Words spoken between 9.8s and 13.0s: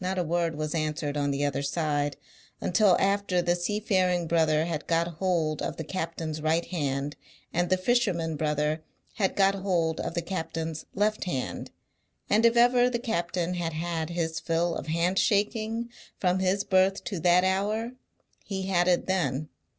of the captain's left hand; and if ever the